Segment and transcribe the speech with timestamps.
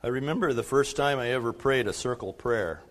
[0.00, 2.82] I remember the first time I ever prayed a circle prayer.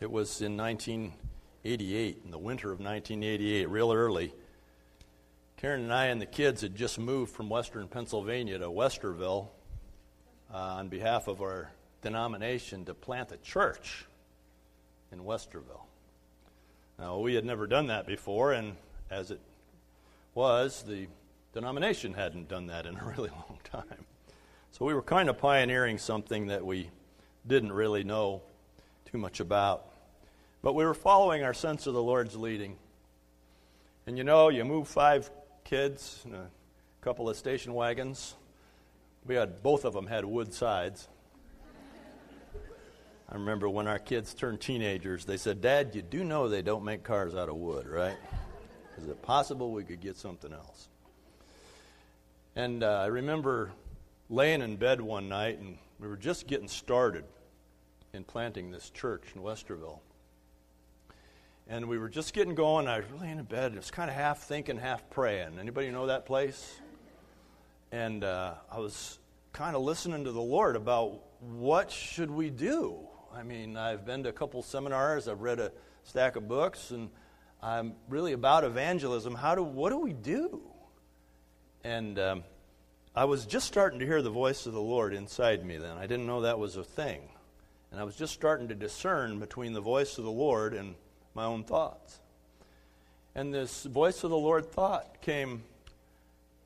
[0.00, 4.32] It was in 1988, in the winter of 1988, real early.
[5.56, 9.48] Karen and I and the kids had just moved from western Pennsylvania to Westerville
[10.54, 14.06] uh, on behalf of our denomination to plant a church
[15.10, 15.82] in Westerville.
[16.96, 18.76] Now, we had never done that before, and
[19.10, 19.40] as it
[20.32, 21.08] was, the
[21.52, 24.06] denomination hadn't done that in a really long time.
[24.72, 26.90] So we were kind of pioneering something that we
[27.46, 28.42] didn't really know
[29.10, 29.86] too much about.
[30.62, 32.76] But we were following our sense of the Lord's leading.
[34.06, 35.30] And you know, you move five
[35.64, 36.50] kids and a
[37.00, 38.34] couple of station wagons.
[39.26, 41.08] We had both of them had wood sides.
[43.28, 46.84] I remember when our kids turned teenagers, they said, Dad, you do know they don't
[46.84, 48.16] make cars out of wood, right?
[48.98, 50.88] Is it possible we could get something else?
[52.56, 53.70] And uh, I remember
[54.30, 57.24] laying in bed one night, and we were just getting started
[58.14, 59.98] in planting this church in Westerville.
[61.68, 62.88] And we were just getting going.
[62.88, 63.72] I was laying in bed.
[63.72, 65.58] It was kind of half thinking, half praying.
[65.58, 66.80] Anybody know that place?
[67.92, 69.18] And uh, I was
[69.52, 72.98] kind of listening to the Lord about what should we do.
[73.34, 75.28] I mean, I've been to a couple seminars.
[75.28, 75.72] I've read a
[76.04, 77.10] stack of books, and
[77.62, 79.34] I'm really about evangelism.
[79.34, 80.62] How do what do we do?
[81.84, 82.44] And um,
[83.14, 85.96] I was just starting to hear the voice of the Lord inside me then.
[85.98, 87.20] I didn't know that was a thing.
[87.90, 90.94] And I was just starting to discern between the voice of the Lord and
[91.34, 92.20] my own thoughts.
[93.34, 95.64] And this voice of the Lord thought came,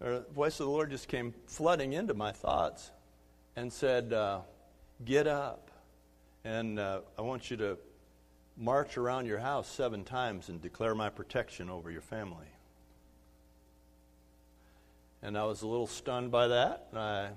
[0.02, 2.90] or voice of the Lord just came flooding into my thoughts
[3.56, 4.40] and said, uh,
[5.02, 5.70] Get up.
[6.44, 7.78] And uh, I want you to
[8.58, 12.53] march around your house seven times and declare my protection over your family.
[15.24, 16.88] And I was a little stunned by that.
[16.94, 17.28] I,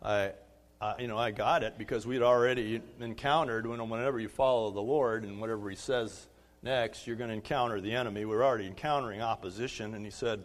[0.00, 0.32] I,
[0.80, 4.80] I, you know, I got it because we'd already encountered when, whenever you follow the
[4.80, 6.28] Lord and whatever He says
[6.62, 8.24] next, you're going to encounter the enemy.
[8.24, 9.94] We're already encountering opposition.
[9.94, 10.44] And He said,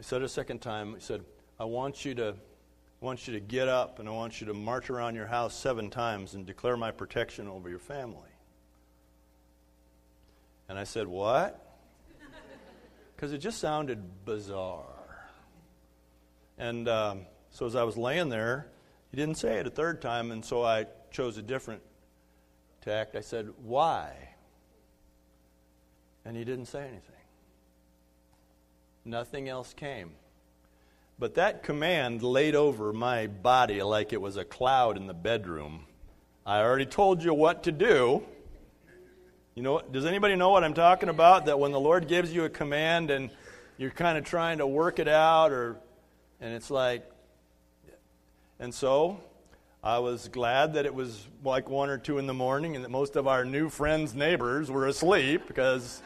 [0.00, 1.22] I said a second time, He said,
[1.60, 2.30] I want you to,
[3.00, 5.54] I want you to get up and I want you to march around your house
[5.54, 8.18] seven times and declare my protection over your family.
[10.68, 11.62] And I said, What?
[13.14, 14.95] Because it just sounded bizarre.
[16.58, 18.66] And um, so as I was laying there,
[19.10, 21.82] he didn't say it a third time, and so I chose a different
[22.82, 23.16] tact.
[23.16, 24.12] I said, Why?
[26.24, 27.00] And he didn't say anything.
[29.04, 30.10] Nothing else came.
[31.18, 35.86] But that command laid over my body like it was a cloud in the bedroom.
[36.44, 38.22] I already told you what to do.
[39.54, 41.46] You know, does anybody know what I'm talking about?
[41.46, 43.30] That when the Lord gives you a command and
[43.78, 45.78] you're kind of trying to work it out or
[46.40, 47.08] and it's like,
[48.58, 49.20] and so
[49.82, 52.90] I was glad that it was like one or two in the morning and that
[52.90, 56.02] most of our new friends' neighbors were asleep because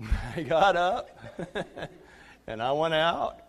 [0.36, 1.10] I got up
[2.46, 3.40] and I went out.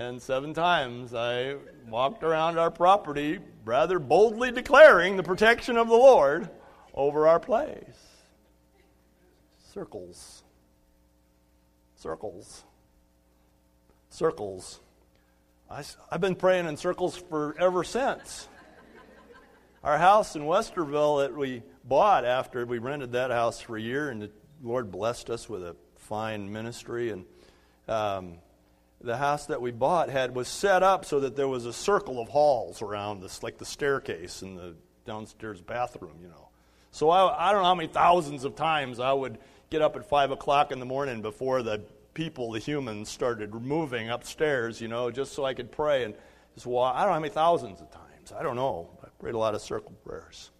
[0.00, 1.56] And seven times I
[1.88, 6.48] walked around our property, rather boldly declaring the protection of the Lord
[6.94, 7.80] over our place.
[9.72, 10.44] Circles.
[11.96, 12.62] Circles
[14.10, 14.80] circles.
[15.70, 18.48] I, have been praying in circles for ever since.
[19.84, 24.10] Our house in Westerville that we bought after we rented that house for a year,
[24.10, 24.30] and the
[24.62, 27.10] Lord blessed us with a fine ministry.
[27.10, 27.24] And
[27.86, 28.38] um,
[29.00, 32.20] the house that we bought had was set up so that there was a circle
[32.20, 34.74] of halls around this, like the staircase and the
[35.06, 36.48] downstairs bathroom, you know.
[36.90, 39.38] So I, I don't know how many thousands of times I would
[39.70, 41.82] get up at five o'clock in the morning before the
[42.18, 46.14] people, the humans, started moving upstairs, you know, just so I could pray and
[46.52, 46.96] just walk.
[46.96, 48.32] I don't know how many thousands of times.
[48.36, 48.90] I don't know.
[49.04, 50.50] I prayed a lot of circle prayers.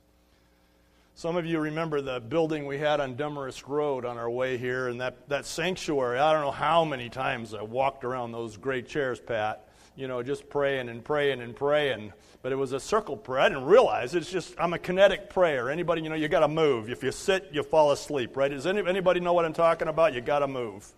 [1.16, 4.86] Some of you remember the building we had on Demarest Road on our way here,
[4.86, 6.20] and that, that sanctuary.
[6.20, 9.66] I don't know how many times I walked around those great chairs, Pat,
[9.96, 12.12] you know, just praying and praying and praying.
[12.40, 13.40] But it was a circle prayer.
[13.40, 15.70] I didn't realize it's just, I'm a kinetic prayer.
[15.70, 16.88] Anybody, you know, you got to move.
[16.88, 18.48] If you sit, you fall asleep, right?
[18.48, 20.14] Does anybody know what I'm talking about?
[20.14, 20.94] You got to move.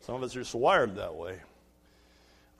[0.00, 1.38] Some of us are just wired that way.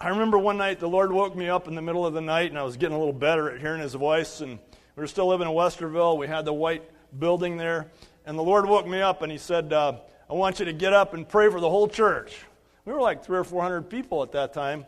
[0.00, 2.50] I remember one night the Lord woke me up in the middle of the night,
[2.50, 4.40] and I was getting a little better at hearing His voice.
[4.40, 4.58] And
[4.96, 6.19] we were still living in Westerville.
[6.19, 6.82] We had the white
[7.19, 7.90] building there,
[8.26, 9.94] and the Lord woke me up, and He said, uh,
[10.29, 12.37] "I want you to get up and pray for the whole church."
[12.85, 14.87] We were like three or four hundred people at that time,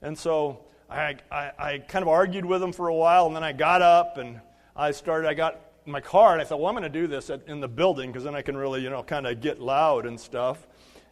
[0.00, 3.44] and so I, I, I kind of argued with him for a while, and then
[3.44, 4.40] I got up and
[4.76, 5.28] I started.
[5.28, 7.60] I got my car, and I thought, "Well, I'm going to do this at, in
[7.60, 10.66] the building because then I can really, you know, kind of get loud and stuff."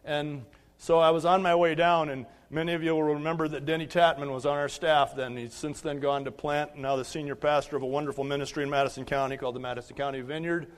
[0.05, 0.45] And
[0.83, 3.87] so I was on my way down, and many of you will remember that Denny
[3.87, 5.37] Tatman was on our staff then.
[5.37, 8.71] He's since then gone to plant, now the senior pastor of a wonderful ministry in
[8.71, 10.69] Madison County called the Madison County Vineyard.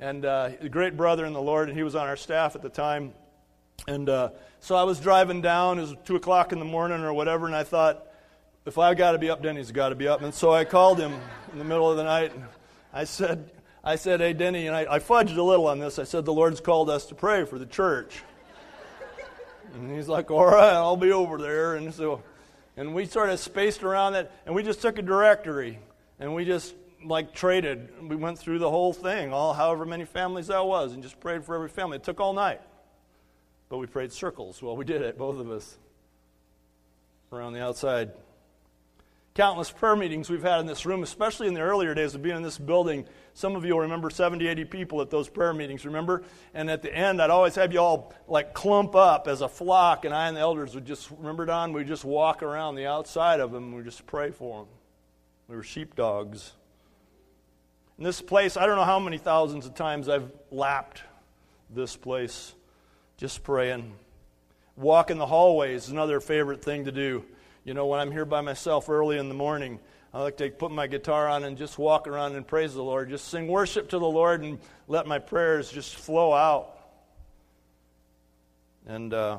[0.00, 2.62] And uh, a great brother in the Lord, and he was on our staff at
[2.62, 3.12] the time.
[3.86, 7.12] And uh, so I was driving down, it was 2 o'clock in the morning or
[7.12, 8.06] whatever, and I thought,
[8.64, 10.22] if I've got to be up, Denny's got to be up.
[10.22, 11.12] And so I called him
[11.52, 12.44] in the middle of the night, and
[12.90, 13.50] I said,
[13.84, 15.98] I said, hey, Denny, and I, I fudged a little on this.
[15.98, 18.22] I said, the Lord's called us to pray for the church.
[19.74, 21.76] And he's like, all right, I'll be over there.
[21.76, 22.22] And so,
[22.76, 25.78] and we sort of spaced around that, and we just took a directory,
[26.18, 26.74] and we just
[27.04, 28.08] like traded.
[28.08, 31.44] We went through the whole thing, all however many families that was, and just prayed
[31.44, 31.96] for every family.
[31.96, 32.60] It took all night,
[33.68, 34.62] but we prayed circles.
[34.62, 35.78] Well, we did it, both of us,
[37.32, 38.12] around the outside
[39.34, 42.36] countless prayer meetings we've had in this room, especially in the earlier days of being
[42.36, 43.06] in this building.
[43.34, 46.22] Some of you will remember 70, 80 people at those prayer meetings, remember?
[46.52, 50.04] And at the end, I'd always have you all like clump up as a flock,
[50.04, 53.40] and I and the elders would just, remember, Don, we'd just walk around the outside
[53.40, 54.68] of them and we'd just pray for them.
[55.48, 56.52] We were sheepdogs.
[57.98, 61.02] In this place, I don't know how many thousands of times I've lapped
[61.70, 62.54] this place
[63.16, 63.94] just praying.
[64.76, 67.24] Walk in the hallways is another favorite thing to do.
[67.64, 69.78] You know, when I'm here by myself early in the morning,
[70.14, 73.08] I like to put my guitar on and just walk around and praise the Lord.
[73.08, 76.76] Just sing worship to the Lord and let my prayers just flow out.
[78.86, 79.38] And uh,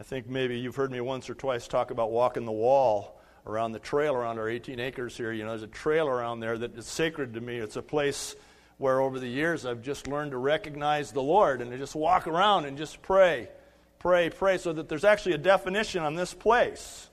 [0.00, 3.72] I think maybe you've heard me once or twice talk about walking the wall around
[3.72, 5.32] the trail around our 18 acres here.
[5.32, 7.58] You know, there's a trail around there that is sacred to me.
[7.58, 8.36] It's a place
[8.78, 12.26] where over the years I've just learned to recognize the Lord and to just walk
[12.26, 13.50] around and just pray,
[13.98, 17.10] pray, pray, so that there's actually a definition on this place.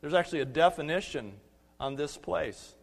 [0.00, 1.34] There's actually a definition
[1.84, 2.74] on this place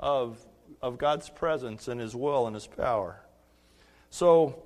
[0.00, 0.38] of,
[0.80, 3.20] of God's presence and His will and His power.
[4.08, 4.62] So,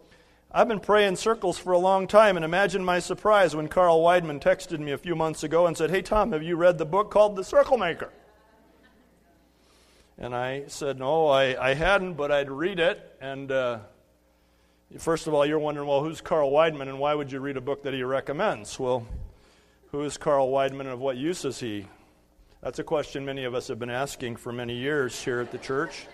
[0.53, 4.41] I've been praying circles for a long time, and imagine my surprise when Carl Weidman
[4.41, 7.11] texted me a few months ago and said, Hey, Tom, have you read the book
[7.11, 8.13] called The Circle Maker?
[10.19, 13.17] And I said, No, I, I hadn't, but I'd read it.
[13.21, 13.79] And uh,
[14.99, 17.61] first of all, you're wondering, well, who's Carl Weidman and why would you read a
[17.61, 18.79] book that he recommends?
[18.79, 19.07] Well,
[19.91, 21.87] who is Carl Weidman and of what use is he?
[22.63, 25.57] That's a question many of us have been asking for many years here at the
[25.57, 26.07] church.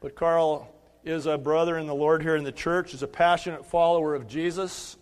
[0.00, 0.72] But Carl
[1.04, 4.26] is a brother in the Lord here in the church, is a passionate follower of
[4.26, 4.96] Jesus.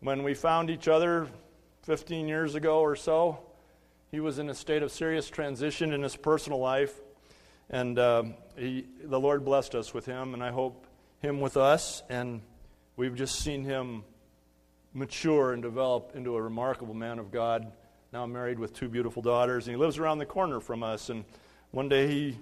[0.00, 1.28] When we found each other
[1.84, 3.38] 15 years ago or so,
[4.10, 7.00] he was in a state of serious transition in his personal life.
[7.70, 8.24] And uh,
[8.56, 10.88] he, the Lord blessed us with him, and I hope
[11.20, 12.02] him with us.
[12.10, 12.42] And
[12.96, 14.02] we've just seen him
[14.92, 17.70] mature and develop into a remarkable man of God
[18.12, 21.08] now I'm married with two beautiful daughters, and he lives around the corner from us.
[21.08, 21.24] And
[21.70, 22.38] one day he,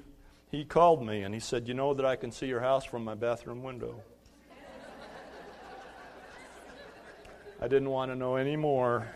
[0.50, 3.04] he called me and he said, You know that I can see your house from
[3.04, 4.02] my bathroom window.
[7.62, 9.06] I didn't want to know any more.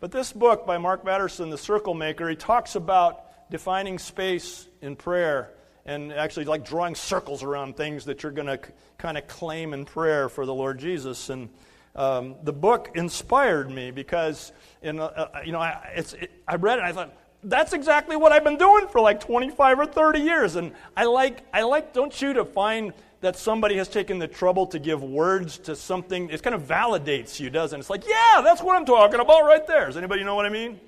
[0.00, 4.94] But this book by Mark Batterson, The Circle Maker, he talks about defining space in
[4.94, 5.50] prayer
[5.86, 8.60] and actually like drawing circles around things that you're going to
[8.98, 11.30] kind of claim in prayer for the Lord Jesus.
[11.30, 11.48] And
[11.96, 14.52] um, the book inspired me because,
[14.82, 17.14] in, uh, uh, you know, I, it, I read it and I thought,
[17.44, 20.56] that's exactly what I've been doing for like 25 or 30 years.
[20.56, 24.66] And I like, I like, don't you, to find that somebody has taken the trouble
[24.68, 26.30] to give words to something.
[26.30, 27.80] It kind of validates you, doesn't it?
[27.80, 29.86] It's like, yeah, that's what I'm talking about right there.
[29.86, 30.78] Does anybody know what I mean?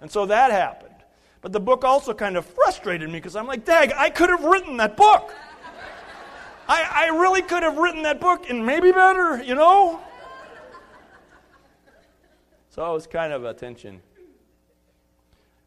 [0.00, 0.90] And so that happened.
[1.40, 4.44] But the book also kind of frustrated me because I'm like, Dag, I could have
[4.44, 5.34] written that book.
[6.68, 10.00] I, I really could have written that book and maybe better, you know?
[12.74, 14.00] So it was kind of a tension.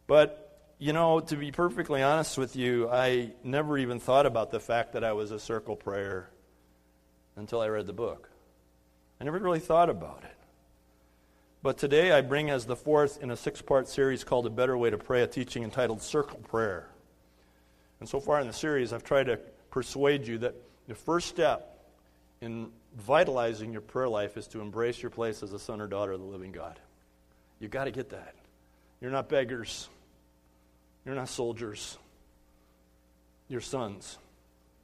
[0.08, 4.60] But, you know, to be perfectly honest with you, I never even thought about the
[4.60, 6.32] fact that I was a circle prayer
[7.36, 8.32] until I read the book.
[9.22, 10.36] I never really thought about it.
[11.62, 14.76] But today I bring as the fourth in a six part series called A Better
[14.76, 16.90] Way to Pray, a teaching entitled Circle Prayer.
[18.00, 19.38] And so far in the series, I've tried to
[19.70, 20.56] persuade you that
[20.88, 21.86] the first step
[22.42, 26.14] in vitalizing your prayer life is to embrace your place as a son or daughter
[26.14, 26.80] of the living God.
[27.60, 28.36] You've got to get that.
[29.02, 29.88] You're not beggars.
[31.06, 31.98] You're not soldiers.
[33.48, 34.18] You're sons.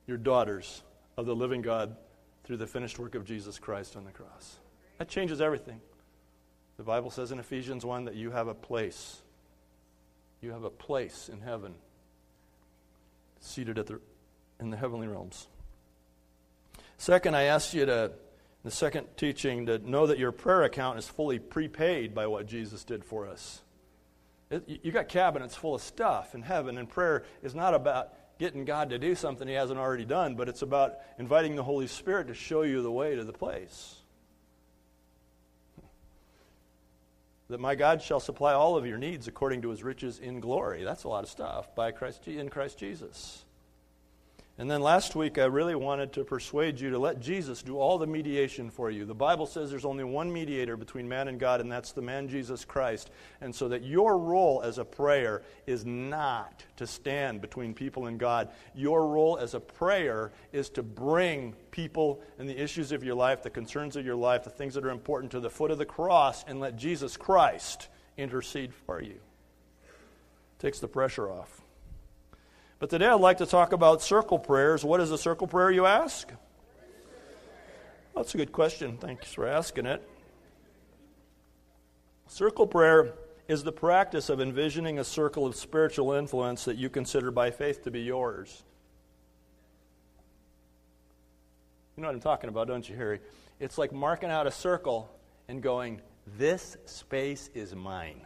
[0.08, 0.84] You're daughters
[1.18, 1.96] of the living God
[2.44, 4.58] through the finished work of Jesus Christ on the cross.
[4.98, 5.82] That changes everything.
[6.78, 9.22] The Bible says in Ephesians 1 that you have a place.
[10.42, 11.76] You have a place in heaven,
[13.40, 14.00] seated at the,
[14.60, 15.48] in the heavenly realms.
[16.98, 18.12] Second, I ask you to
[18.64, 22.84] the second teaching to know that your prayer account is fully prepaid by what Jesus
[22.84, 23.62] did for us.
[24.52, 28.66] It, you got cabinets full of stuff in heaven, and prayer is not about getting
[28.66, 32.28] God to do something He hasn't already done, but it's about inviting the Holy Spirit
[32.28, 33.96] to show you the way to the place.
[37.50, 40.84] That my God shall supply all of your needs according to His riches in glory.
[40.84, 43.44] That's a lot of stuff by Christ in Christ Jesus.
[44.58, 47.98] And then last week, I really wanted to persuade you to let Jesus do all
[47.98, 49.06] the mediation for you.
[49.06, 52.28] The Bible says there's only one mediator between man and God, and that's the man
[52.28, 53.10] Jesus Christ.
[53.40, 58.20] And so that your role as a prayer is not to stand between people and
[58.20, 58.50] God.
[58.76, 63.44] Your role as a prayer is to bring people and the issues of your life,
[63.44, 65.86] the concerns of your life, the things that are important to the foot of the
[65.86, 69.20] cross, and let Jesus Christ intercede for you.
[70.60, 71.61] Takes the pressure off.
[72.82, 74.84] But today I'd like to talk about circle prayers.
[74.84, 76.34] What is a circle prayer, you ask?
[78.16, 78.98] That's a good question.
[78.98, 80.02] Thanks for asking it.
[82.26, 83.14] Circle prayer
[83.48, 87.84] is the practice of envisioning a circle of spiritual influence that you consider by faith
[87.84, 88.64] to be yours.
[91.96, 93.20] You know what I'm talking about, don't you, Harry?
[93.60, 95.08] It's like marking out a circle
[95.48, 96.02] and going,
[96.36, 98.26] This space is mine.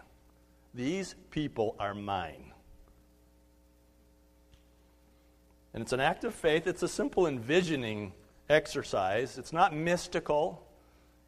[0.73, 2.53] These people are mine.
[5.75, 6.67] And it's an act of faith.
[6.67, 8.13] It's a simple envisioning
[8.49, 9.37] exercise.
[9.37, 10.65] It's not mystical,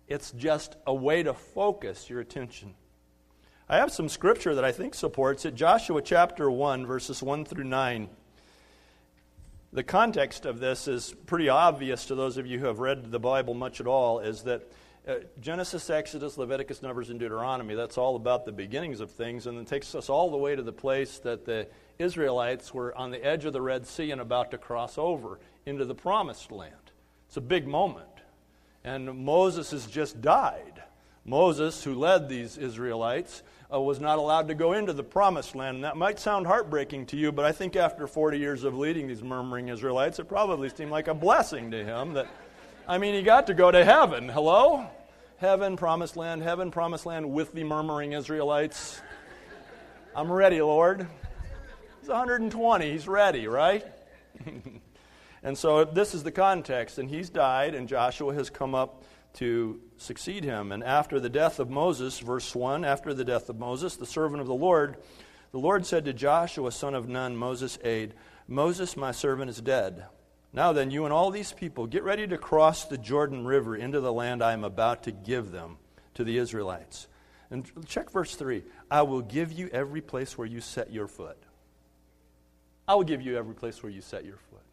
[0.07, 2.73] it's just a way to focus your attention.
[3.67, 5.53] I have some scripture that I think supports it.
[5.53, 8.07] Joshua chapter 1, verses 1 through 9.
[9.73, 13.19] The context of this is pretty obvious to those of you who have read the
[13.19, 14.71] Bible much at all, is that
[15.07, 19.57] uh, Genesis, Exodus, Leviticus, Numbers, and Deuteronomy, that's all about the beginnings of things, and
[19.57, 23.23] it takes us all the way to the place that the Israelites were on the
[23.23, 26.73] edge of the Red Sea and about to cross over into the promised land.
[27.27, 28.05] It's a big moment.
[28.83, 30.83] And Moses has just died.
[31.25, 35.75] Moses, who led these Israelites, uh, was not allowed to go into the promised land.
[35.75, 39.07] And that might sound heartbreaking to you, but I think after 40 years of leading
[39.07, 42.27] these murmuring Israelites, it probably seemed like a blessing to him that,
[42.87, 44.29] I mean, he got to go to heaven.
[44.29, 44.89] Hello?
[45.39, 48.99] Heaven, promised land, heaven, promised land with the murmuring Israelites.
[50.15, 51.07] I'm ready, Lord.
[51.99, 52.91] He's 120.
[52.91, 53.85] He's ready, right?
[55.43, 56.97] and so this is the context.
[56.97, 59.03] And he's died, and Joshua has come up
[59.33, 60.71] to succeed him.
[60.71, 64.41] And after the death of Moses, verse 1, after the death of Moses, the servant
[64.41, 64.97] of the Lord,
[65.51, 68.15] the Lord said to Joshua, son of Nun, Moses' aide,
[68.47, 70.07] Moses, my servant, is dead.
[70.57, 73.99] Now then, you and all these people, get ready to cross the Jordan River into
[73.99, 75.77] the land I am about to give them
[76.15, 77.05] to the Israelites.
[77.51, 81.37] And check verse 3 I will give you every place where you set your foot.
[82.87, 84.63] I will give you every place where you set your foot.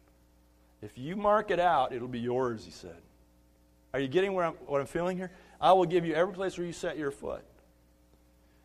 [0.81, 2.97] If you mark it out, it'll be yours, he said.
[3.93, 5.29] Are you getting what I'm, what I'm feeling here?
[5.61, 7.43] I will give you every place where you set your foot.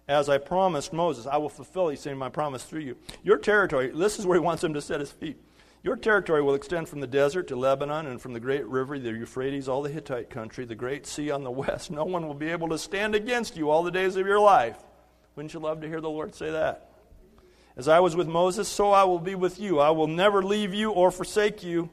[0.08, 2.96] As I promised Moses, I will fulfill, he's saying, my promise through you.
[3.22, 5.36] Your territory, this is where he wants him to set his feet.
[5.82, 9.10] Your territory will extend from the desert to Lebanon and from the great river, the
[9.10, 11.90] Euphrates, all the Hittite country, the great sea on the west.
[11.90, 14.76] No one will be able to stand against you all the days of your life.
[15.36, 16.90] Wouldn't you love to hear the Lord say that?
[17.76, 19.78] As I was with Moses, so I will be with you.
[19.78, 21.88] I will never leave you or forsake you.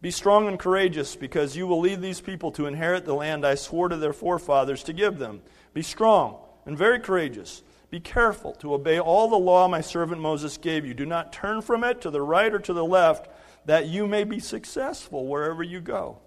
[0.00, 3.54] Be strong and courageous, because you will lead these people to inherit the land I
[3.54, 5.42] swore to their forefathers to give them.
[5.74, 7.62] Be strong and very courageous.
[7.90, 10.94] Be careful to obey all the law my servant Moses gave you.
[10.94, 13.28] Do not turn from it to the right or to the left,
[13.66, 16.18] that you may be successful wherever you go.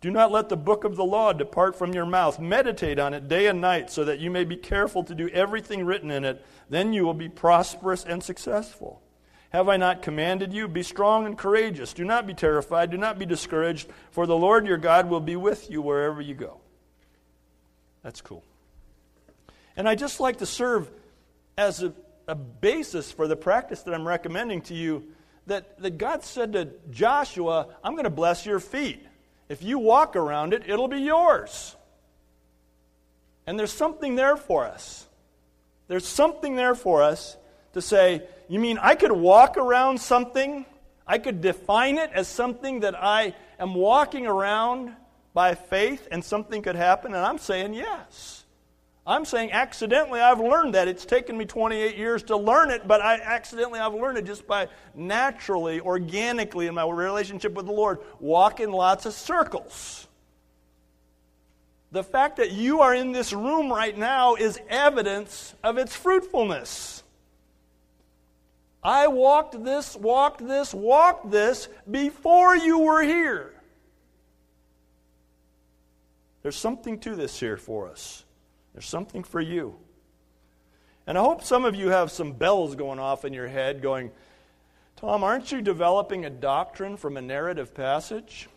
[0.00, 2.38] Do not let the book of the law depart from your mouth.
[2.38, 5.84] Meditate on it day and night, so that you may be careful to do everything
[5.84, 6.44] written in it.
[6.70, 9.02] Then you will be prosperous and successful.
[9.50, 10.68] Have I not commanded you?
[10.68, 11.94] Be strong and courageous.
[11.94, 12.90] Do not be terrified.
[12.90, 16.34] Do not be discouraged, for the Lord your God will be with you wherever you
[16.34, 16.60] go.
[18.02, 18.44] That's cool.
[19.76, 20.90] And I just like to serve
[21.58, 21.92] as a,
[22.28, 25.08] a basis for the practice that I'm recommending to you
[25.48, 29.04] that, that God said to Joshua, I'm going to bless your feet.
[29.48, 31.74] If you walk around it, it'll be yours.
[33.46, 35.06] And there's something there for us.
[35.88, 37.36] There's something there for us
[37.72, 40.64] to say, you mean I could walk around something?
[41.06, 44.92] I could define it as something that I am walking around
[45.34, 47.14] by faith and something could happen?
[47.14, 48.37] And I'm saying yes.
[49.08, 50.86] I'm saying accidentally I've learned that.
[50.86, 54.46] It's taken me 28 years to learn it, but I accidentally I've learned it just
[54.46, 60.06] by naturally, organically in my relationship with the Lord, walk in lots of circles.
[61.90, 67.02] The fact that you are in this room right now is evidence of its fruitfulness.
[68.82, 73.54] I walked this, walked this, walked this before you were here.
[76.42, 78.26] There's something to this here for us.
[78.78, 79.74] There's something for you.
[81.04, 84.12] And I hope some of you have some bells going off in your head going,
[84.94, 88.48] Tom, aren't you developing a doctrine from a narrative passage?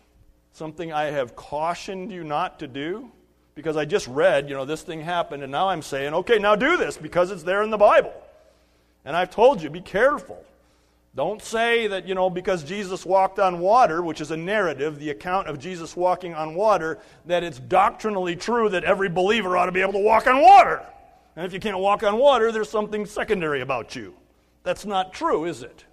[0.52, 3.10] Something I have cautioned you not to do?
[3.54, 6.56] because I just read, you know, this thing happened, and now I'm saying, okay, now
[6.56, 8.14] do this because it's there in the Bible.
[9.04, 10.42] And I've told you, be careful.
[11.14, 15.10] Don't say that, you know, because Jesus walked on water, which is a narrative, the
[15.10, 19.72] account of Jesus walking on water, that it's doctrinally true that every believer ought to
[19.72, 20.86] be able to walk on water.
[21.36, 24.14] And if you can't walk on water, there's something secondary about you.
[24.62, 25.84] That's not true, is it?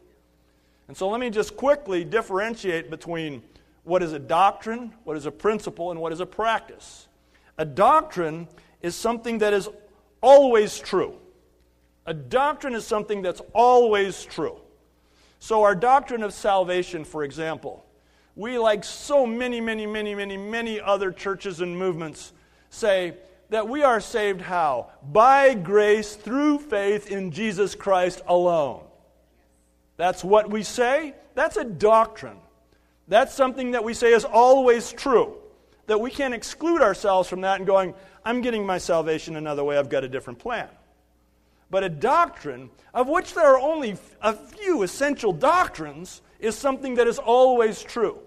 [0.87, 3.43] And so let me just quickly differentiate between
[3.83, 7.07] what is a doctrine, what is a principle, and what is a practice.
[7.57, 8.47] A doctrine
[8.81, 9.67] is something that is
[10.21, 11.15] always true.
[12.05, 14.61] A doctrine is something that's always true.
[15.39, 17.85] So, our doctrine of salvation, for example,
[18.35, 22.33] we, like so many, many, many, many, many other churches and movements,
[22.69, 23.15] say
[23.49, 24.91] that we are saved how?
[25.11, 28.83] By grace through faith in Jesus Christ alone.
[29.97, 31.15] That's what we say.
[31.35, 32.37] That's a doctrine.
[33.07, 35.35] That's something that we say is always true.
[35.87, 39.77] That we can't exclude ourselves from that and going, I'm getting my salvation another way,
[39.77, 40.69] I've got a different plan.
[41.69, 47.07] But a doctrine, of which there are only a few essential doctrines, is something that
[47.07, 48.19] is always true.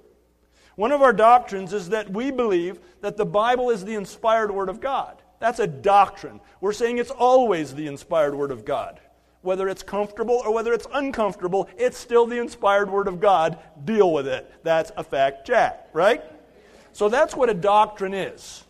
[0.76, 4.68] One of our doctrines is that we believe that the Bible is the inspired Word
[4.68, 5.20] of God.
[5.38, 6.40] That's a doctrine.
[6.60, 9.00] We're saying it's always the inspired Word of God.
[9.42, 13.58] Whether it's comfortable or whether it's uncomfortable, it's still the inspired Word of God.
[13.84, 14.50] Deal with it.
[14.62, 16.22] That's a fact, Jack, right?
[16.92, 18.64] So that's what a doctrine is.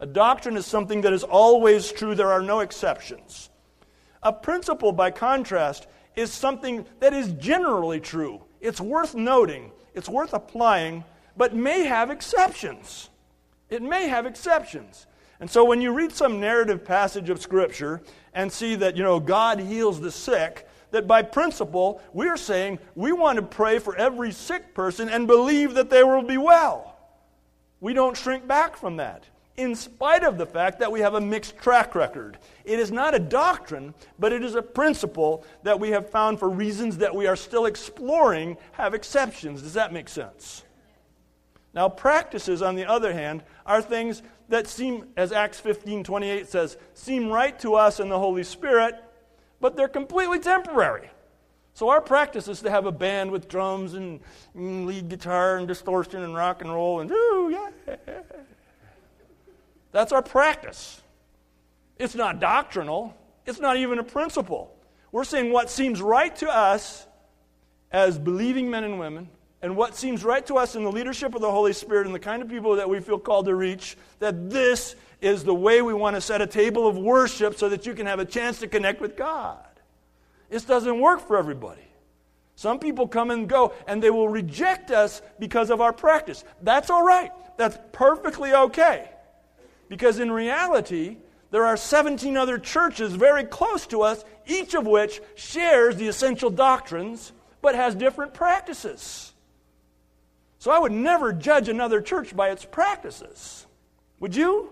[0.00, 3.50] A doctrine is something that is always true, there are no exceptions.
[4.24, 8.42] A principle, by contrast, is something that is generally true.
[8.60, 11.04] It's worth noting, it's worth applying,
[11.36, 13.10] but may have exceptions.
[13.68, 15.06] It may have exceptions.
[15.40, 18.02] And so when you read some narrative passage of Scripture
[18.32, 23.12] and see that, you know, God heals the sick, that by principle, we're saying we
[23.12, 26.96] want to pray for every sick person and believe that they will be well.
[27.80, 29.24] We don't shrink back from that,
[29.56, 32.38] in spite of the fact that we have a mixed track record.
[32.64, 36.48] It is not a doctrine, but it is a principle that we have found for
[36.48, 39.62] reasons that we are still exploring have exceptions.
[39.62, 40.64] Does that make sense?
[41.72, 46.76] Now, practices, on the other hand, are things that seem, as Acts 15 28 says,
[46.94, 48.94] seem right to us in the Holy Spirit,
[49.60, 51.10] but they're completely temporary.
[51.74, 54.20] So, our practice is to have a band with drums and,
[54.56, 57.96] mm, lead guitar and distortion and rock and roll and, ooh, yeah.
[59.94, 61.00] That's our practice.
[62.00, 64.76] It's not doctrinal, it's not even a principle.
[65.12, 67.06] We're saying what seems right to us
[67.92, 69.28] as believing men and women
[69.62, 72.18] and what seems right to us in the leadership of the Holy Spirit and the
[72.18, 75.94] kind of people that we feel called to reach, that this is the way we
[75.94, 78.66] want to set a table of worship so that you can have a chance to
[78.66, 79.64] connect with God.
[80.50, 81.86] This doesn't work for everybody.
[82.56, 86.42] Some people come and go and they will reject us because of our practice.
[86.62, 87.30] That's all right.
[87.56, 89.08] That's perfectly okay.
[89.88, 91.18] Because in reality,
[91.50, 96.50] there are 17 other churches very close to us, each of which shares the essential
[96.50, 99.32] doctrines but has different practices.
[100.58, 103.66] So I would never judge another church by its practices.
[104.20, 104.70] Would you?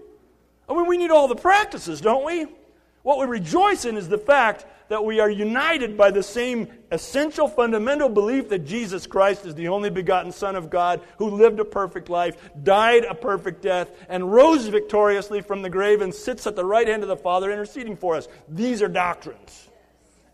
[0.68, 2.46] I mean, we need all the practices, don't we?
[3.02, 7.48] What we rejoice in is the fact that we are united by the same essential
[7.48, 11.64] fundamental belief that Jesus Christ is the only begotten Son of God who lived a
[11.64, 16.56] perfect life, died a perfect death, and rose victoriously from the grave and sits at
[16.56, 18.28] the right hand of the Father interceding for us.
[18.50, 19.70] These are doctrines,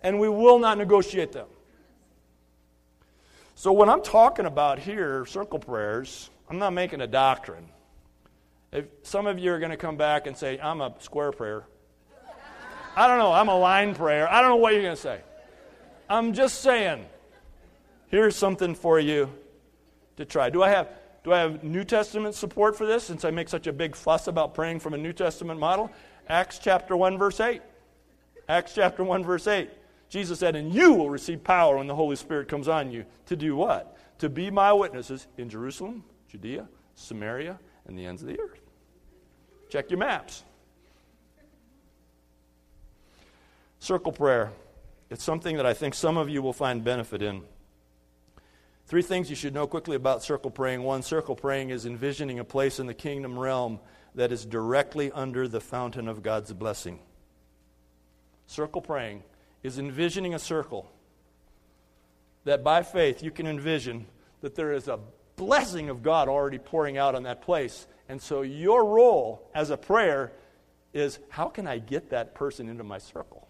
[0.03, 1.47] and we will not negotiate them.
[3.55, 7.69] So, when I'm talking about here, circle prayers, I'm not making a doctrine.
[8.73, 11.65] If some of you are going to come back and say, I'm a square prayer,
[12.99, 15.21] I don't know, I'm a line prayer, I don't know what you're going to say.
[16.11, 17.07] I'm just saying,
[18.09, 19.31] here's something for you
[20.17, 20.51] to try.
[20.51, 20.89] Do I have.
[21.23, 24.27] Do I have New Testament support for this since I make such a big fuss
[24.27, 25.91] about praying from a New Testament model?
[26.29, 27.61] Acts chapter 1, verse 8.
[28.49, 29.69] Acts chapter 1, verse 8.
[30.09, 33.05] Jesus said, And you will receive power when the Holy Spirit comes on you.
[33.27, 33.97] To do what?
[34.21, 38.61] To be my witnesses in Jerusalem, Judea, Samaria, and the ends of the earth.
[39.69, 40.45] Check your maps.
[43.89, 44.53] Circle prayer.
[45.09, 47.41] It's something that I think some of you will find benefit in.
[48.85, 50.83] Three things you should know quickly about circle praying.
[50.83, 53.81] One, circle praying is envisioning a place in the kingdom realm
[54.15, 56.99] that is directly under the fountain of God's blessing.
[58.47, 59.23] Circle praying
[59.63, 60.87] is envisioning a circle
[62.45, 64.05] that by faith you can envision
[64.43, 65.01] that there is a
[65.37, 67.87] blessing of God already pouring out on that place.
[68.07, 70.33] And so your role as a prayer
[70.93, 73.48] is how can I get that person into my circle?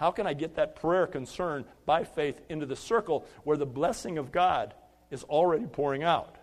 [0.00, 4.16] How can I get that prayer concern by faith into the circle where the blessing
[4.16, 4.72] of God
[5.10, 6.36] is already pouring out?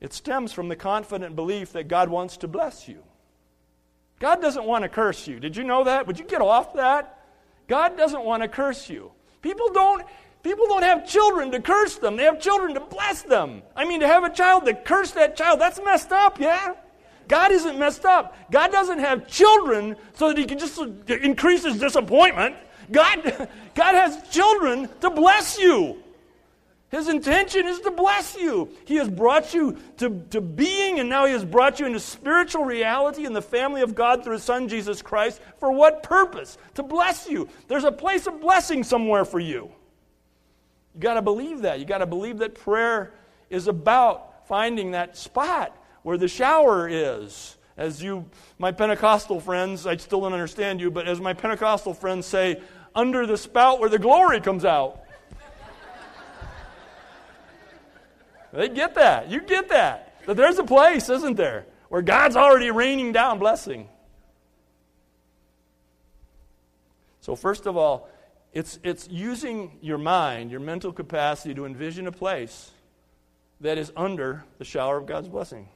[0.00, 3.04] It stems from the confident belief that God wants to bless you.
[4.18, 5.38] God doesn't want to curse you.
[5.38, 6.08] Did you know that?
[6.08, 7.24] Would you get off that?
[7.68, 9.12] God doesn't want to curse you.
[9.40, 10.04] People don't
[10.42, 12.16] people don't have children to curse them.
[12.16, 13.62] They have children to bless them.
[13.76, 16.74] I mean to have a child to curse that child, that's messed up, yeah?
[17.28, 18.36] God isn't messed up.
[18.50, 22.56] God doesn't have children so that he can just increase his disappointment.
[22.90, 26.02] God God has children to bless you.
[26.90, 28.70] His intention is to bless you.
[28.86, 32.64] He has brought you to, to being, and now He has brought you into spiritual
[32.64, 35.42] reality in the family of God through His Son, Jesus Christ.
[35.58, 36.56] For what purpose?
[36.74, 37.48] To bless you.
[37.68, 39.70] There's a place of blessing somewhere for you.
[40.94, 41.78] You got to believe that.
[41.78, 43.12] You got to believe that prayer
[43.50, 45.76] is about finding that spot
[46.08, 47.58] where the shower is.
[47.76, 48.24] As you,
[48.58, 52.62] my Pentecostal friends, I still don't understand you, but as my Pentecostal friends say,
[52.94, 55.02] under the spout where the glory comes out.
[58.54, 59.28] They get that.
[59.28, 60.24] You get that.
[60.24, 63.86] That there's a place, isn't there, where God's already raining down blessing.
[67.20, 68.08] So, first of all,
[68.54, 72.70] it's, it's using your mind, your mental capacity to envision a place
[73.60, 75.68] that is under the shower of God's blessing.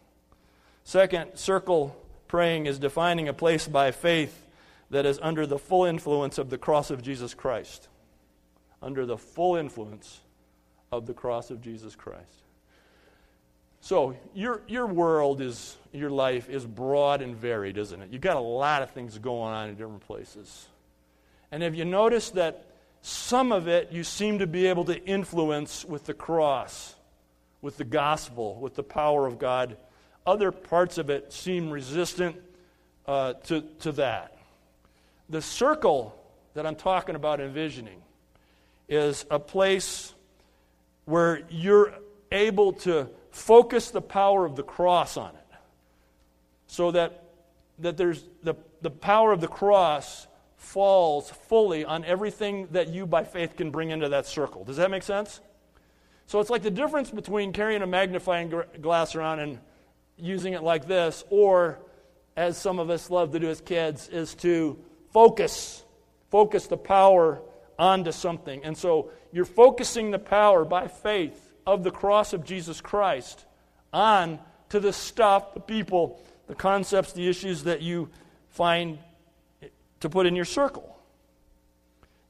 [0.85, 1.97] Second, circle
[2.29, 4.47] praying is defining a place by faith
[4.90, 7.88] that is under the full influence of the cross of Jesus Christ.
[8.83, 10.21] Under the full influence
[10.90, 12.42] of the cross of Jesus Christ.
[13.81, 18.11] So, your, your world is, your life is broad and varied, isn't it?
[18.12, 20.68] You've got a lot of things going on in different places.
[21.51, 22.66] And have you noticed that
[23.01, 26.95] some of it you seem to be able to influence with the cross,
[27.61, 29.77] with the gospel, with the power of God?
[30.27, 32.37] Other parts of it seem resistant
[33.07, 34.37] uh, to, to that.
[35.29, 36.17] The circle
[36.55, 38.03] that I'm talking about envisioning
[38.89, 40.15] is a place
[41.05, 41.95] where you're
[42.31, 45.43] able to focus the power of the cross on it
[46.67, 47.25] so that,
[47.81, 53.25] that there's the, the power of the cross falls fully on everything that you by
[53.25, 54.65] faith can bring into that circle.
[54.65, 55.41] Does that make sense?
[56.27, 59.59] So it's like the difference between carrying a magnifying glass around and
[60.16, 61.79] using it like this, or
[62.37, 64.79] as some of us love to do as kids, is to
[65.12, 65.85] focus,
[66.31, 67.40] focus the power
[67.79, 68.64] onto something.
[68.64, 73.44] And so you're focusing the power by faith of the cross of Jesus Christ
[73.92, 74.38] on
[74.70, 78.09] to the stuff, the people, the concepts, the issues that you
[78.51, 78.98] find
[80.01, 80.88] to put in your circle.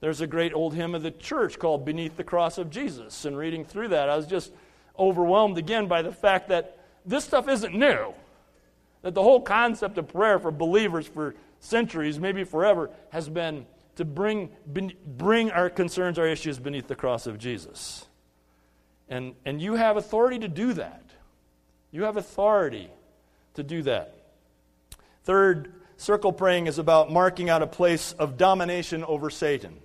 [0.01, 3.25] There's a great old hymn of the church called Beneath the Cross of Jesus.
[3.25, 4.53] And reading through that, I was just
[4.99, 8.15] overwhelmed again by the fact that this stuff isn't new.
[9.03, 14.05] That the whole concept of prayer for believers for centuries, maybe forever, has been to
[14.05, 18.07] bring, bring our concerns, our issues beneath the cross of Jesus.
[19.09, 21.03] And, and you have authority to do that.
[21.91, 22.88] You have authority
[23.55, 24.17] to do that.
[25.25, 29.77] Third, circle praying is about marking out a place of domination over Satan.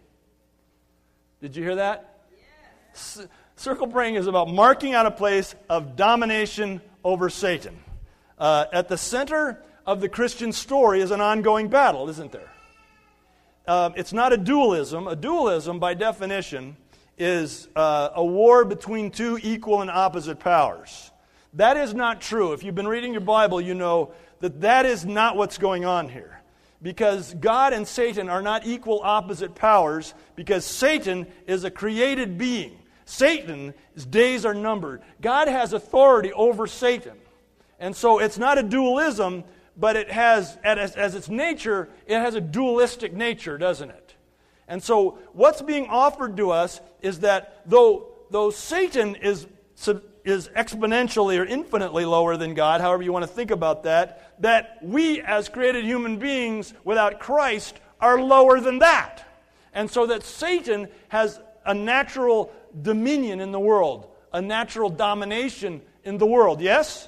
[1.41, 2.21] Did you hear that?
[2.31, 3.19] Yes.
[3.19, 3.25] C-
[3.55, 7.77] circle praying is about marking out a place of domination over Satan.
[8.37, 12.51] Uh, at the center of the Christian story is an ongoing battle, isn't there?
[13.67, 15.07] Uh, it's not a dualism.
[15.07, 16.77] A dualism, by definition,
[17.17, 21.11] is uh, a war between two equal and opposite powers.
[21.53, 22.53] That is not true.
[22.53, 26.07] If you've been reading your Bible, you know that that is not what's going on
[26.09, 26.39] here.
[26.81, 32.77] Because God and Satan are not equal opposite powers, because Satan is a created being.
[33.07, 33.73] Satan's
[34.09, 35.01] days are numbered.
[35.21, 37.17] God has authority over Satan.
[37.79, 39.45] And so it's not a dualism,
[39.77, 44.15] but it has, as, as its nature, it has a dualistic nature, doesn't it?
[44.67, 49.47] And so, what's being offered to us is that though, though Satan is,
[50.25, 54.79] is exponentially or infinitely lower than God, however you want to think about that, that
[54.81, 59.23] we as created human beings without Christ are lower than that.
[59.73, 66.17] And so that Satan has a natural dominion in the world, a natural domination in
[66.17, 67.07] the world, yes?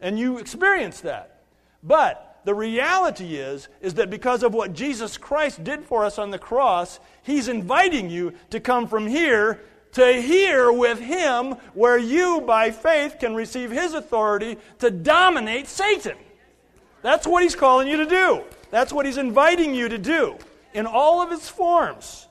[0.00, 1.42] And you experience that.
[1.82, 6.30] But the reality is is that because of what Jesus Christ did for us on
[6.30, 9.60] the cross, he's inviting you to come from here
[9.92, 16.16] to here with him where you by faith can receive his authority to dominate Satan.
[17.02, 18.42] That's what he's calling you to do.
[18.70, 20.36] That's what he's inviting you to do
[20.72, 22.28] in all of its forms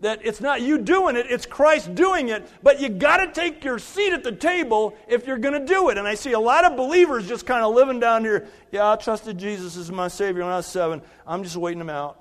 [0.00, 3.64] that it's not you doing it, it's Christ doing it, but you got to take
[3.64, 5.98] your seat at the table if you're going to do it.
[5.98, 8.46] And I see a lot of believers just kind of living down here.
[8.70, 11.00] Yeah, I trusted Jesus as my Savior when I was seven.
[11.26, 12.20] I'm just waiting him out.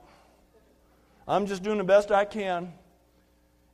[1.28, 2.74] I'm just doing the best I can.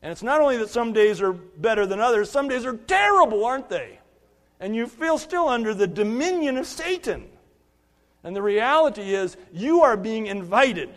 [0.02, 3.46] And it's not only that some days are better than others, some days are terrible,
[3.46, 4.00] aren't they?
[4.60, 7.28] and you feel still under the dominion of Satan.
[8.24, 10.90] And the reality is, you are being invited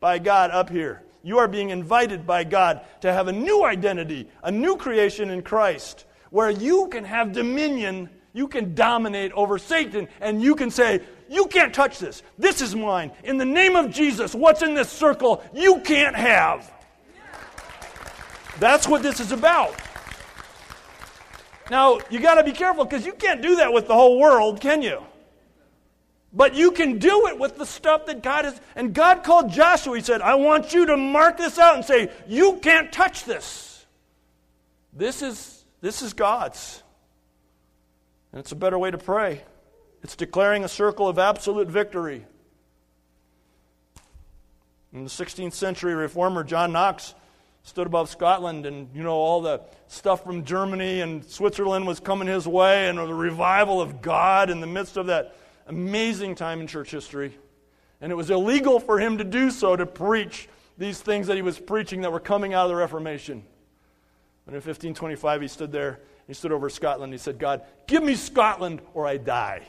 [0.00, 1.02] by God up here.
[1.24, 5.40] You are being invited by God to have a new identity, a new creation in
[5.40, 11.00] Christ, where you can have dominion, you can dominate over Satan, and you can say,
[11.30, 12.22] You can't touch this.
[12.38, 13.10] This is mine.
[13.24, 16.70] In the name of Jesus, what's in this circle, you can't have.
[18.60, 19.74] That's what this is about.
[21.70, 24.60] Now, you got to be careful because you can't do that with the whole world,
[24.60, 25.02] can you?
[26.34, 28.60] But you can do it with the stuff that God has.
[28.74, 29.94] And God called Joshua.
[29.96, 33.86] He said, I want you to mark this out and say, You can't touch this.
[34.92, 36.82] This is, this is God's.
[38.32, 39.42] And it's a better way to pray.
[40.02, 42.24] It's declaring a circle of absolute victory.
[44.92, 47.14] In the 16th century reformer John Knox
[47.62, 52.26] stood above Scotland, and you know, all the stuff from Germany and Switzerland was coming
[52.26, 56.66] his way, and the revival of God in the midst of that amazing time in
[56.66, 57.36] church history.
[58.00, 61.42] And it was illegal for him to do so, to preach these things that he
[61.42, 63.44] was preaching that were coming out of the Reformation.
[64.46, 68.14] And in 1525, he stood there, he stood over Scotland, he said, God, give me
[68.14, 69.62] Scotland or I die.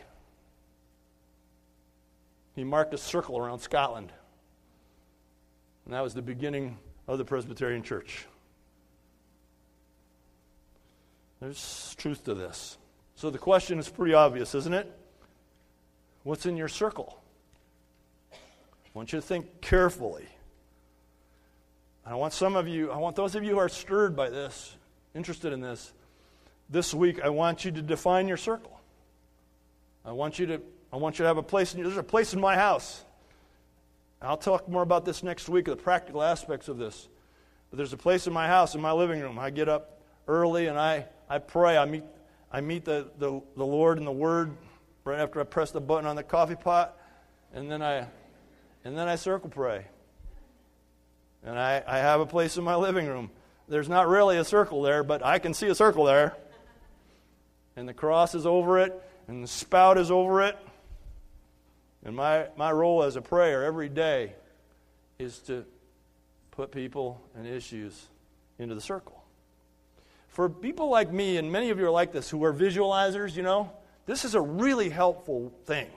[2.56, 4.12] He marked a circle around Scotland.
[5.86, 6.78] And that was the beginning
[7.08, 8.26] of the Presbyterian Church.
[11.40, 12.78] There's truth to this.
[13.16, 14.92] So the question is pretty obvious, isn't it?
[16.26, 17.22] What's in your circle?
[18.34, 20.26] I want you to think carefully.
[22.04, 24.32] And I want some of you, I want those of you who are stirred by
[24.32, 24.76] this,
[25.14, 25.94] interested in this,
[26.68, 28.82] this week, I want you to define your circle.
[30.04, 30.62] I want you to,
[30.92, 33.06] I want you to have a place in there's a place in my house.
[34.20, 37.08] I'll talk more about this next week, the practical aspects of this.
[37.70, 39.38] But there's a place in my house, in my living room.
[39.38, 41.78] I get up early and I, I pray.
[41.78, 42.04] I meet,
[42.52, 44.58] I meet the, the, the Lord in the Word
[45.06, 46.98] right after I press the button on the coffee pot,
[47.54, 48.08] and then I,
[48.84, 49.86] and then I circle pray.
[51.46, 53.30] And I, I have a place in my living room.
[53.68, 56.36] There's not really a circle there, but I can see a circle there.
[57.76, 60.58] And the cross is over it, and the spout is over it.
[62.04, 64.34] And my, my role as a prayer every day
[65.20, 65.66] is to
[66.50, 68.08] put people and issues
[68.58, 69.24] into the circle.
[70.30, 73.44] For people like me, and many of you are like this who are visualizers, you
[73.44, 73.72] know,
[74.06, 75.88] this is a really helpful thing.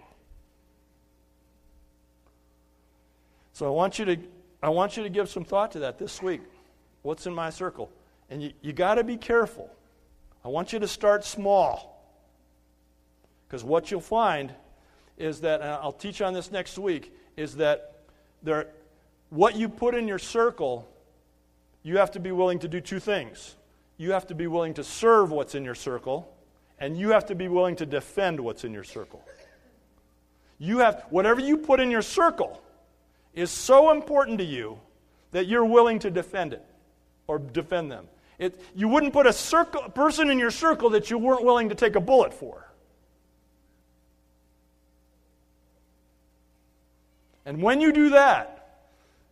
[3.53, 4.17] So I want you to
[4.63, 6.41] I want you to give some thought to that this week.
[7.03, 7.91] What's in my circle?
[8.29, 9.71] And you, you got to be careful.
[10.45, 12.03] I want you to start small.
[13.47, 14.53] Because what you'll find
[15.17, 17.95] is that, I'll teach on this next week, is that
[18.43, 18.69] there,
[19.31, 20.89] what you put in your circle,
[21.83, 23.55] you have to be willing to do two things.
[23.97, 26.33] You have to be willing to serve what's in your circle,
[26.81, 29.23] and you have to be willing to defend what's in your circle.
[30.59, 32.61] You have whatever you put in your circle
[33.35, 34.79] is so important to you
[35.31, 36.65] that you're willing to defend it
[37.27, 38.09] or defend them.
[38.39, 41.75] It, you wouldn't put a circle, person in your circle that you weren't willing to
[41.75, 42.65] take a bullet for.
[47.45, 48.59] And when you do that,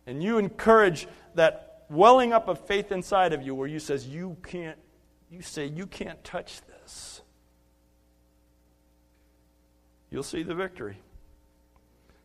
[0.07, 4.37] and you encourage that welling up of faith inside of you where you says you
[4.43, 4.77] can't
[5.29, 6.76] you say you can't touch this
[10.09, 10.97] you'll see the victory.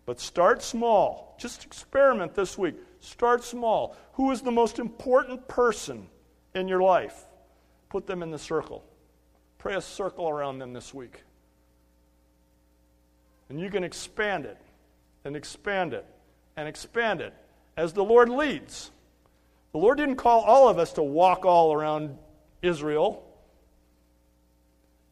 [0.04, 1.36] But start small.
[1.38, 2.74] Just experiment this week.
[3.00, 3.96] Start small.
[4.14, 6.08] Who is the most important person
[6.54, 7.24] in your life?
[7.88, 8.84] Put them in the circle.
[9.58, 11.22] Pray a circle around them this week.
[13.48, 14.58] And you can expand it
[15.24, 16.06] and expand it
[16.56, 17.34] and expand it
[17.76, 18.90] as the Lord leads.
[19.72, 22.18] The Lord didn't call all of us to walk all around
[22.60, 23.24] Israel,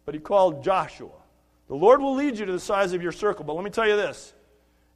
[0.04, 1.19] but He called Joshua.
[1.70, 3.86] The Lord will lead you to the size of your circle, but let me tell
[3.86, 4.34] you this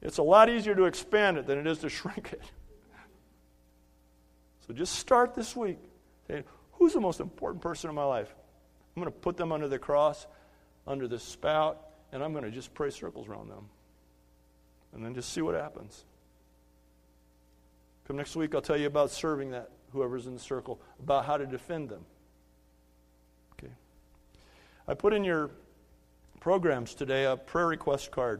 [0.01, 2.41] it's a lot easier to expand it than it is to shrink it.
[4.67, 5.77] So just start this week.
[6.27, 8.35] Say, who's the most important person in my life?
[8.93, 10.27] I'm going to put them under the cross,
[10.85, 11.79] under the spout,
[12.11, 13.69] and I'm going to just pray circles around them.
[14.93, 16.03] And then just see what happens.
[18.05, 21.37] Come next week, I'll tell you about serving that, whoever's in the circle, about how
[21.37, 22.05] to defend them.
[23.53, 23.71] Okay.
[24.89, 25.51] I put in your
[26.45, 28.39] programs today a prayer request card.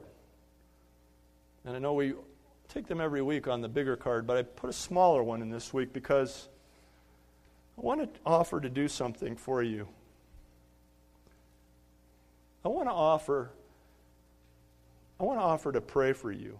[1.65, 2.13] And I know we
[2.69, 5.49] take them every week on the bigger card, but I put a smaller one in
[5.49, 6.47] this week because
[7.75, 9.87] I want to offer to do something for you.
[12.63, 13.49] I want to offer
[15.19, 16.59] I want to offer to pray for you.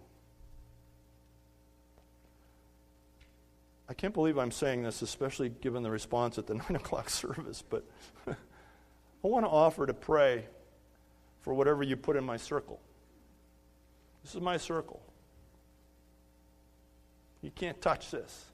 [3.88, 7.62] I can't believe I'm saying this, especially given the response at the 9 o'clock service,
[7.70, 7.84] but
[8.26, 8.34] I
[9.22, 10.46] want to offer to pray
[11.46, 12.80] for whatever you put in my circle.
[14.24, 15.00] This is my circle.
[17.40, 18.46] You can't touch this.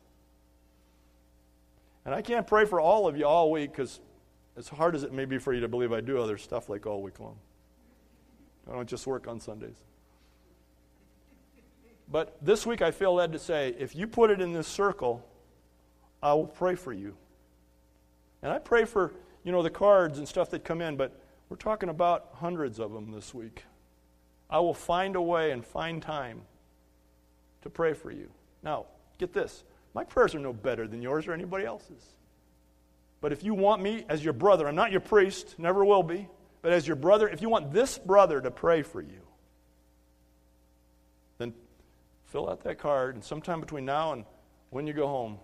[2.04, 3.98] And I can't pray for all of you all week because
[4.58, 6.86] as hard as it may be for you to believe, I do other stuff like
[6.86, 7.36] all week long.
[8.70, 9.80] I don't just work on Sundays.
[12.10, 15.26] But this week I feel led to say if you put it in this circle,
[16.22, 17.16] I will pray for you.
[18.42, 21.21] And I pray for, you know, the cards and stuff that come in, but
[21.52, 23.64] we're talking about hundreds of them this week.
[24.48, 26.40] I will find a way and find time
[27.60, 28.30] to pray for you.
[28.62, 28.86] Now,
[29.18, 29.62] get this
[29.92, 32.02] my prayers are no better than yours or anybody else's.
[33.20, 36.26] But if you want me as your brother, I'm not your priest, never will be,
[36.62, 39.20] but as your brother, if you want this brother to pray for you,
[41.36, 41.52] then
[42.28, 44.24] fill out that card, and sometime between now and
[44.70, 45.36] when you go home,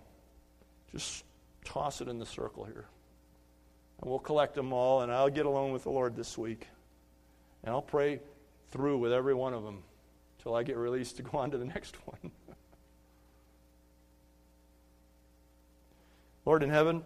[0.91, 1.23] just
[1.63, 2.87] toss it in the circle here.
[4.01, 6.67] And we'll collect them all, and I'll get alone with the Lord this week.
[7.63, 8.19] And I'll pray
[8.71, 9.83] through with every one of them
[10.37, 12.31] until I get released to go on to the next one.
[16.45, 17.03] Lord in heaven,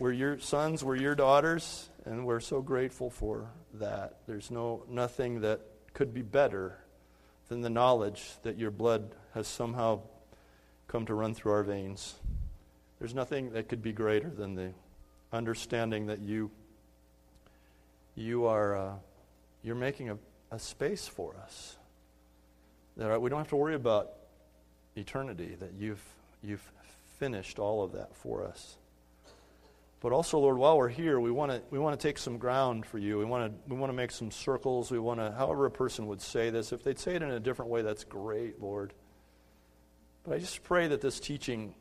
[0.00, 4.16] we're your sons, we're your daughters, and we're so grateful for that.
[4.26, 5.60] There's no nothing that
[5.92, 6.78] could be better
[7.48, 10.00] than the knowledge that your blood has somehow
[10.88, 12.14] come to run through our veins.
[12.98, 14.72] There's nothing that could be greater than the
[15.34, 16.50] understanding that you
[18.14, 18.92] you are uh,
[19.62, 20.18] you're making a,
[20.50, 21.76] a space for us.
[22.96, 24.12] That we don't have to worry about
[24.96, 25.56] eternity.
[25.58, 26.02] That you've
[26.42, 26.72] you've
[27.18, 28.76] finished all of that for us.
[30.00, 32.84] But also, Lord, while we're here, we want to we want to take some ground
[32.84, 33.18] for you.
[33.18, 34.90] We want to we want to make some circles.
[34.90, 37.40] We want to, however a person would say this, if they'd say it in a
[37.40, 38.92] different way, that's great, Lord.
[40.22, 41.74] But I just pray that this teaching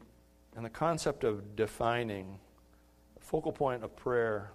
[0.55, 2.39] and the concept of defining
[3.23, 4.51] focal point of prayer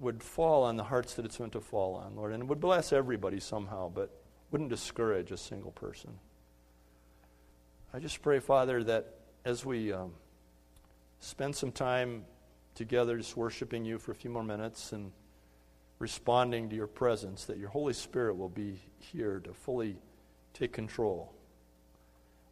[0.00, 2.60] would fall on the hearts that it's meant to fall on, Lord, and it would
[2.60, 4.10] bless everybody somehow, but
[4.50, 6.18] wouldn't discourage a single person.
[7.94, 10.12] I just pray, Father, that as we um,
[11.20, 12.24] spend some time
[12.74, 15.12] together just worshiping you for a few more minutes and
[15.98, 19.96] responding to your presence, that your Holy Spirit will be here to fully
[20.52, 21.32] take control.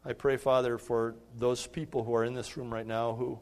[0.05, 3.39] I pray, Father, for those people who are in this room right now who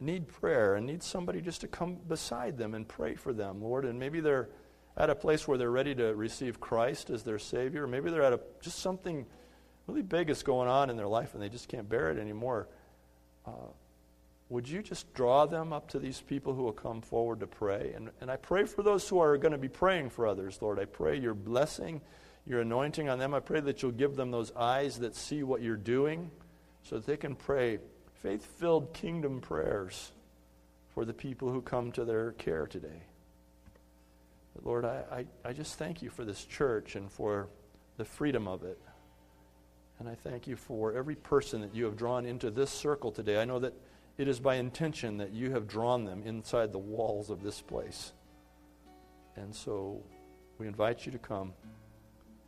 [0.00, 3.84] need prayer and need somebody just to come beside them and pray for them, Lord.
[3.84, 4.48] And maybe they're
[4.96, 7.86] at a place where they're ready to receive Christ as their Savior.
[7.86, 9.26] Maybe they're at a, just something
[9.86, 12.68] really big is going on in their life and they just can't bear it anymore,
[13.46, 13.70] uh,
[14.48, 17.92] would you just draw them up to these people who will come forward to pray?
[17.96, 20.78] And, and I pray for those who are going to be praying for others, Lord.
[20.78, 22.00] I pray your blessing,
[22.46, 23.34] your anointing on them.
[23.34, 26.30] I pray that you'll give them those eyes that see what you're doing
[26.82, 27.80] so that they can pray
[28.26, 30.10] faith filled kingdom prayers
[30.92, 33.04] for the people who come to their care today.
[34.52, 37.46] But Lord, I, I, I just thank you for this church and for
[37.98, 38.80] the freedom of it.
[40.00, 43.40] And I thank you for every person that you have drawn into this circle today.
[43.40, 43.74] I know that
[44.18, 48.12] it is by intention that you have drawn them inside the walls of this place.
[49.36, 50.02] And so
[50.58, 51.52] we invite you to come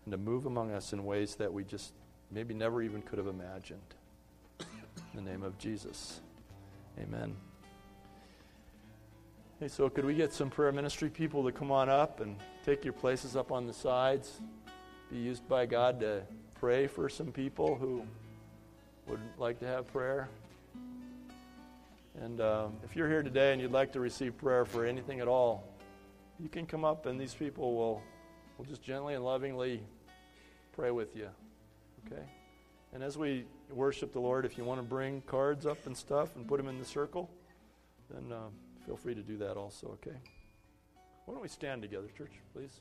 [0.06, 1.92] and to move among us in ways that we just
[2.32, 3.94] maybe never even could have imagined.
[5.14, 6.20] In the name of Jesus.
[7.00, 7.34] Amen.
[9.58, 12.84] Hey, so could we get some prayer ministry people to come on up and take
[12.84, 14.40] your places up on the sides?
[15.10, 16.22] Be used by God to
[16.60, 18.02] pray for some people who
[19.06, 20.28] would like to have prayer.
[22.20, 25.28] And um, if you're here today and you'd like to receive prayer for anything at
[25.28, 25.64] all,
[26.38, 28.02] you can come up and these people will,
[28.58, 29.82] will just gently and lovingly
[30.72, 31.28] pray with you.
[32.06, 32.22] Okay?
[32.92, 36.36] And as we worship the Lord, if you want to bring cards up and stuff
[36.36, 37.30] and put them in the circle,
[38.10, 38.48] then uh,
[38.86, 40.16] feel free to do that also, okay?
[41.24, 42.80] Why don't we stand together, church, please?